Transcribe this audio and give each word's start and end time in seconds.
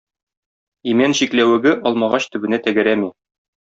Имән 0.93 1.15
чикләвеге 1.21 1.77
алмагач 1.93 2.29
төбенә 2.35 2.65
тәгәрәми. 2.69 3.17